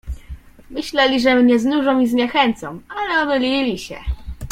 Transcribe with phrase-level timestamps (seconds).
[0.69, 3.95] "Myśleli, że mnie znużą i zniechęcą, ale omylili się."